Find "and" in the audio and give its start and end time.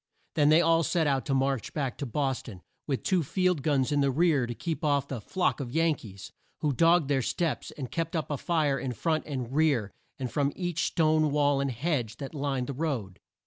7.69-7.91, 9.27-9.53, 10.17-10.31, 11.61-11.69